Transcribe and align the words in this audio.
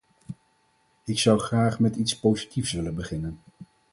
Ik 1.03 1.19
zou 1.19 1.39
graag 1.39 1.79
met 1.79 1.95
iets 1.95 2.19
positiefs 2.19 2.71
willen 2.71 2.95
beginnen. 2.95 3.39